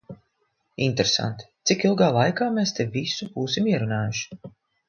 [0.85, 4.53] Interesanti, cik ilgā laikā mēs te visu būsim ierunājuši.